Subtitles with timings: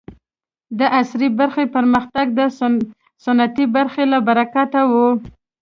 [0.79, 2.41] د عصري برخې پرمختګ د
[3.25, 4.93] سنتي برخې له برکته و.